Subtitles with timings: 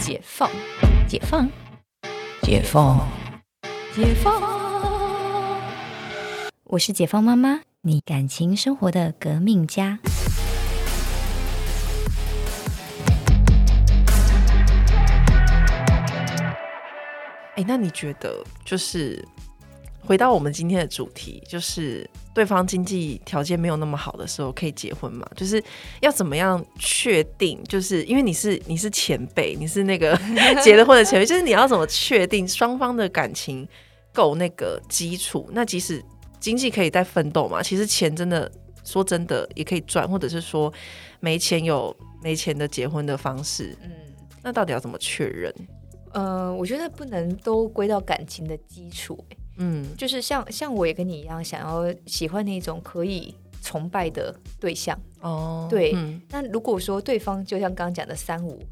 [0.00, 0.50] 解放，
[1.06, 1.46] 解放，
[2.42, 3.06] 解放，
[3.94, 4.42] 解放。
[6.64, 9.98] 我是解放妈妈，你感情生活的革命家。
[17.56, 19.22] 哎，那你觉得，就是
[20.02, 25.24] 回到我们今天的主题，就是对方经济条件没有那么好的时候，可以结婚吗？
[25.36, 25.62] 就是
[26.00, 27.62] 要怎么样确定？
[27.64, 30.18] 就是因为你是你是前辈，你是那个
[30.64, 33.66] 结了婚的前辈，就是你要怎么确定双方的感情
[34.12, 35.48] 够那个基础？
[35.52, 36.02] 那即使
[36.40, 38.50] 经济可以再奋斗嘛，其实钱真的
[38.82, 40.72] 说真的也可以赚，或者是说
[41.20, 43.76] 没钱有没钱的结婚的方式。
[43.82, 43.90] 嗯，
[44.42, 45.54] 那到底要怎么确认？
[46.12, 49.24] 呃，我觉得不能都归到感情的基础，
[49.60, 55.94] 嗯，就是像像我也跟你一样，想要喜欢那种可以崇拜的对象哦，对，
[56.30, 58.62] 那如果说对方就像刚刚讲的三五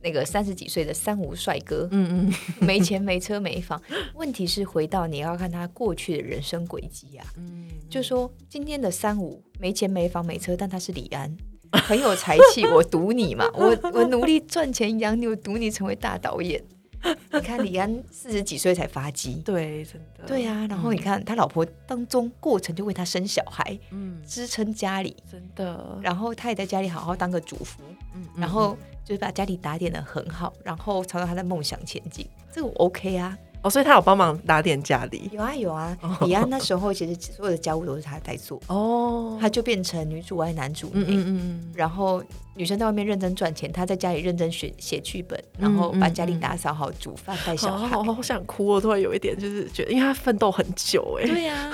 [0.00, 3.82] 那个三十几岁的三五帅哥，嗯嗯，没钱没车没房，
[4.14, 8.00] 问题是回到你要看他过去的人生轨迹呀，嗯，就。
[8.00, 11.36] 说今天的三五没钱没房没车，但他是李安，
[11.72, 16.62] 很有才气， 我赌你嘛，我我努力赚钱养你，我赌你成为大导演。
[17.32, 20.66] 你看李安四十几岁才发迹， 对，真的，对啊。
[20.68, 25.98] 然后你看他老婆当中过程就为他生小孩，嗯，支撑家里，真的。
[26.02, 27.82] 然后他也在家里好好当个主妇，
[28.14, 33.36] 嗯，然后就是把家里打点的很好，然后朝着他的梦想前进，这个我 OK 啊。
[33.62, 35.96] 哦，所以他有帮忙打点家里，有啊有啊。
[36.22, 41.72] 李安那时候其实所有的家务都是他在做，哦，他就变成女主外男主内，嗯嗯嗯。
[41.74, 42.22] 然后
[42.54, 47.88] 女生在外面认真赚钱，他在家里认真学写剧本，然后把家里打扫好，煮饭带小孩。
[47.88, 51.72] 好想哭，我突然有一点就是觉得，因为他奋斗很久，哎，对呀。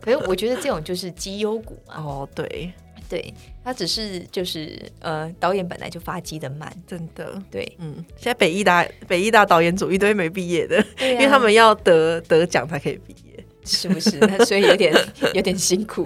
[0.00, 1.94] 可是我觉得这种就是绩优股嘛。
[2.02, 2.72] 哦，对。
[3.08, 7.40] 对他只是就是呃，导演本来就发迹的慢，真的。
[7.50, 14.20] 对，嗯，现在北艺大北艺大导演组一堆没毕业的，因为他们要得得奖才可以毕业，是不是？
[14.44, 14.94] 所以有点
[15.34, 16.04] 有点辛苦。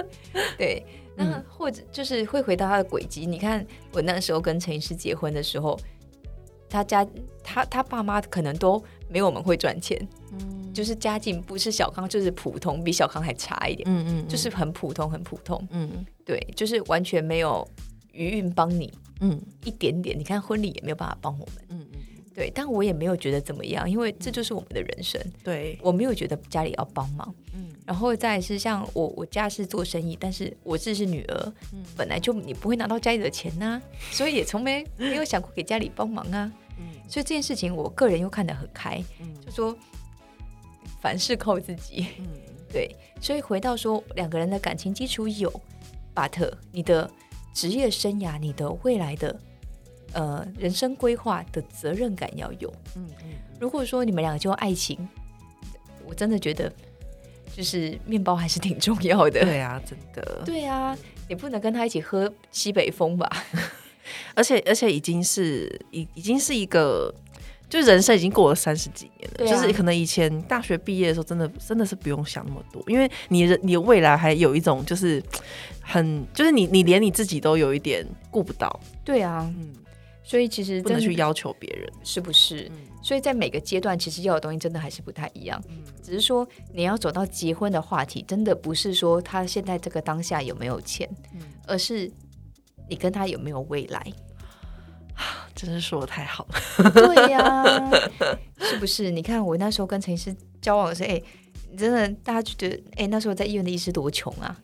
[0.58, 0.84] 对，
[1.16, 3.26] 那或者就是会回到他的轨迹。
[3.26, 5.78] 你看，我那时候跟陈医师结婚的时候，
[6.68, 7.06] 他家
[7.42, 9.96] 他他爸妈可能都没有我们会赚钱，
[10.32, 16.04] 嗯，就是家境不是小康，就是普通，比小康还差一点，嗯嗯，就是很普通，很普通，嗯。
[16.26, 17.66] 对，就是完全没有
[18.12, 20.18] 余韵帮你，嗯，一点点。
[20.18, 22.00] 你看婚礼也没有办法帮我们，嗯嗯，
[22.34, 22.50] 对。
[22.54, 25.20] 但我也没有觉得怎么样，因为这就是我们的人生。
[25.42, 27.68] 对，我没有觉得家里要帮忙，嗯。
[27.84, 33.78] 然后再是像我，我家是做生意，但是我自是女儿，嗯，本来就你不会拿到家里的钱呐，
[34.10, 36.86] 所以也从没没有想过给家里帮忙啊，嗯。
[37.06, 39.76] 所以这件事情，我个人又看得很开，嗯，就说
[41.04, 42.26] 凡事靠自己，嗯，
[42.72, 42.96] 对。
[43.20, 45.52] 所以回到说两个人的感情基础有。
[46.14, 47.10] 巴特，你的
[47.52, 49.36] 职业生涯，你的未来的
[50.12, 52.72] 呃人生规划的责任感要有。
[52.96, 53.30] 嗯嗯。
[53.60, 54.96] 如果说你们两个就爱情，
[56.06, 56.72] 我真的觉得
[57.52, 59.40] 就是面包还是挺重要的。
[59.40, 60.42] 对啊， 真的。
[60.44, 60.96] 对啊，
[61.28, 63.28] 你不能跟他一起喝西北风吧？
[64.36, 67.12] 而且而且已经是已已经是一个。
[67.68, 75.20] 就人生已经过了三十几年了，就是可能以前大学毕业的时候，真的真的是不用想那么多，因为你的你未来还有一种就是
[75.80, 78.80] 很就是你你连你自己都有一点顾不到。
[79.04, 79.72] 对啊，嗯，
[80.22, 82.70] 所以其实不能去要求别人，是不是？
[83.02, 85.60] 所以在每个阶段，其实要的东西真的还是不太一样。
[85.68, 92.10] 嗯，只是说你要走到结婚的话题，真的不是说他现在这个当下有没有钱，嗯，而是
[92.88, 94.00] 你跟他有没有未来。
[95.54, 97.64] 真是说的太好了，对呀，
[98.58, 99.10] 是不是？
[99.10, 101.22] 你看我那时候跟陈医师交往的时候，哎，
[101.78, 104.56] 真的大家就觉得，哎，那时候在医院的医师多穷啊。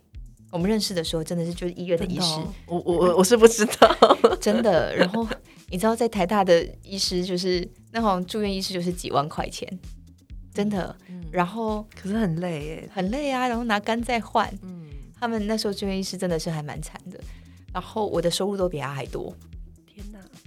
[0.51, 3.97] 我们认识的时候，真的是就是医院的医师，我我我我是不知道，
[4.43, 4.93] 真的。
[4.97, 5.25] 然后
[5.69, 9.69] 你知道，在台大的医师就是那种住院医师，就是几万块钱，
[10.53, 10.97] 真的。
[11.31, 13.47] 然后可是很累耶，很累啊。
[13.47, 14.89] 然后拿肝再换，嗯，
[15.21, 17.21] 他们那时候住院医师真的是还蛮惨的。
[17.73, 19.33] 然后我的收入都比他还多。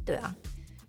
[0.05, 0.35] 对啊，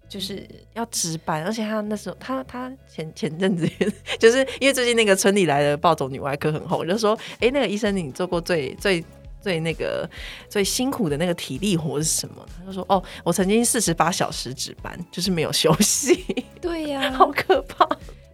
[0.09, 3.69] 就是要值班，而且他那时候，他他前前阵子
[4.19, 9.05] 就是因为最近那个村里来的暴走女外科很红，就说，哎，那个医生你做过最最
[9.41, 10.09] 最那个
[10.49, 12.47] 最辛苦的那个体力活是什么？
[12.59, 16.25] 他就说，哦，我曾经四十八小时值班，就是没有休息。
[16.61, 17.87] 对呀， 好可怕，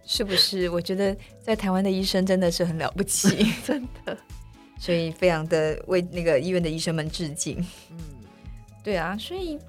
[0.05, 0.69] 是不是？
[0.69, 4.17] 我觉得在台湾的医生真的是很了不起， 真的，
[4.79, 7.57] 所以非常的为那个医院的医生们致敬。
[7.89, 7.97] 嗯，
[8.83, 9.59] 对啊，所以。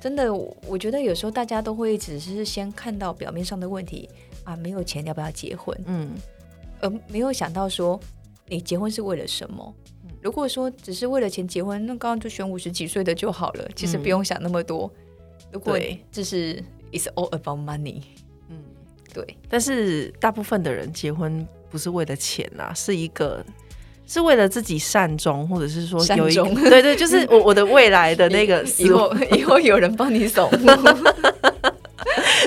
[0.00, 4.08] 真的，我觉得有时候大家都会只是先看到表面上的问题
[4.44, 5.76] 啊，没有钱要不要结婚？
[5.86, 6.10] 嗯，
[6.80, 7.98] 而没有想到说
[8.46, 9.74] 你结婚是为了什么？
[10.20, 14.90] 如果说只是为了钱结婚，那刚刚就选五十几岁的就好了，其实不用想那么多。
[15.52, 15.78] 如果
[16.10, 16.62] 这是
[16.92, 18.02] ，it's all about money。
[18.48, 18.62] 嗯，
[19.14, 19.24] 对。
[19.48, 23.44] 但是大部分的人结婚不是为了钱啊，是一个
[24.08, 30.56] 是为了自己善终，或者是说有一个对对，就是 我我的未来的那个以后以后有人帮你守护。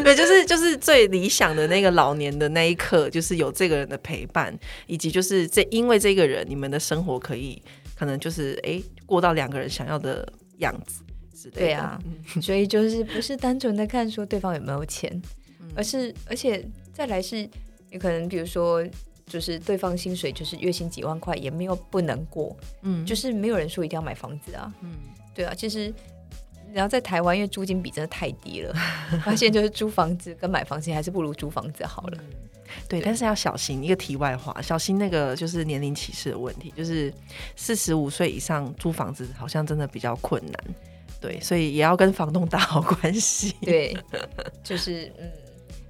[0.04, 7.62] 对，就是就是最理想的那个老年的那一刻，就是有这个人的陪伴，以及就是这因为这个人，你们的生活可以
[7.96, 10.28] 可能就是哎过到两个人想要的
[10.58, 11.04] 样子
[11.36, 11.60] 之类的。
[11.60, 12.00] 对啊，
[12.42, 15.22] 所以就是不是单纯的看说对方有没有钱，
[15.76, 17.48] 而是而且再来是
[17.92, 18.84] 你可能比如说
[19.32, 24.94] 就是对方薪水就是月薪几万块也没有不能过，嗯，就是没有人说一定要买房子啊，嗯，
[25.34, 25.94] 对啊，其实。
[26.74, 28.74] 然后在台湾，因为租金比真的太低了，
[29.26, 32.18] 发现就是租房子跟买房子还是不如租房子好了。
[32.88, 37.14] 对，但是要小心一个题外话，小心那个就是年龄歧视的问题，就是
[37.58, 40.76] 四十五岁以上租房子好像真的比较困难。
[41.20, 43.54] 对，所以也要跟房东打好关系。
[43.64, 43.94] 对，
[44.64, 45.30] 就是嗯，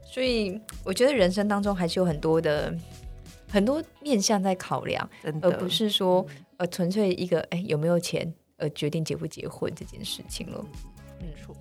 [0.03, 2.75] 所以我觉得人生当中还是有很多的
[3.51, 5.09] 很多面向在考量，
[5.41, 6.25] 而不是说
[6.57, 8.33] 呃纯粹一个哎有没有钱。
[8.63, 10.63] 而，决定结不结婚这件事情了。
[11.19, 11.55] 没错，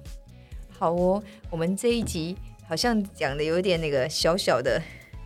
[0.69, 2.37] 好哦，我们这一集
[2.69, 4.79] 好像讲的有点那个小小的，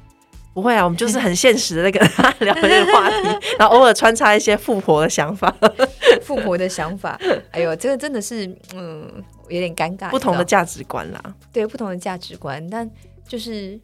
[0.55, 3.27] 不会啊，我们就是很现实的在跟他聊这个话题，
[3.59, 5.53] 然后偶尔穿插一些富婆的想法，
[6.23, 7.21] 富婆的想法。
[7.51, 9.11] 哎呦，这个真的是嗯，
[9.49, 10.09] 有点尴尬。
[10.11, 12.89] 不同的价值观啦，对，不同的价值观，但
[13.27, 13.77] 就是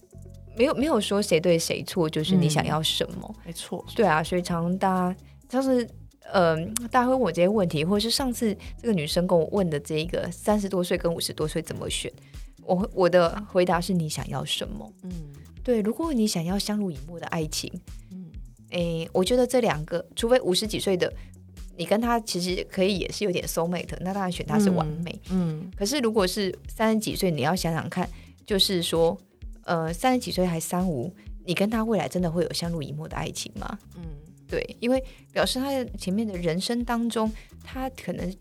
[0.60, 5.16] 没有没有说谁对谁错，就是你想要什么，没错，对啊，所以常大家
[5.48, 5.88] 就是。
[6.32, 12.12] 嗯，大家会问我这些问题，或者是上次这个女生跟我问的这一个三十多岁跟五十多岁怎么选？
[12.62, 14.92] 我我的回答是你想要什么？
[15.02, 15.10] 嗯，
[15.64, 17.72] 对，如果你想要相濡以沫的爱情，
[18.12, 18.26] 嗯，
[18.70, 21.12] 诶，我觉得这两个，除非五十几岁的
[21.76, 25.20] 你跟他其实可以也是有点 soul mate，那当然选他是完美。
[25.30, 28.08] 嗯，可是如果是三十几岁，你要想想看，
[28.46, 29.18] 就是说，
[29.70, 31.14] 呃，三十几岁还三无，
[31.46, 33.78] 你跟他未来真的会有相濡以沫的爱情吗？
[33.96, 34.02] 嗯。
[34.48, 35.00] 对，因为
[35.32, 37.32] 表示他的前面的人生当中，
[37.62, 38.36] 他可能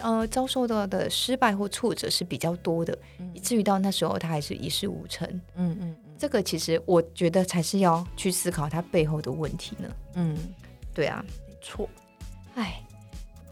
[0.00, 2.98] 呃遭受到的失败或挫折是比较多的，
[3.34, 5.28] 以至于到那时候他还是一事无成。
[5.56, 9.88] 嗯嗯，这个其实我觉得才是要去思考他背后的问题呢。
[10.14, 10.34] 嗯，
[10.94, 11.86] 对啊，没错。
[12.54, 12.82] 哎，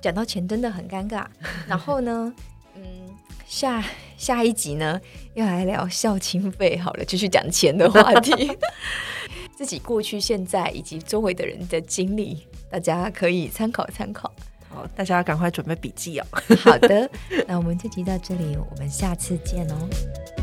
[0.01, 1.27] 讲到钱真的很尴尬。
[1.67, 2.33] 然后呢，
[2.75, 2.83] 嗯，
[3.47, 3.85] 下
[4.19, 5.01] 下一集呢
[5.33, 8.51] 要来聊孝亲费，好了，继续讲钱的话题。
[9.57, 14.33] 自己过去、现在以及周围的人的经历，大家可以参考参考。
[14.69, 16.27] 好，大家赶快准备笔记哦。
[16.61, 17.11] 好的，
[17.49, 20.38] 那我们这集到这里，我们下次见哦。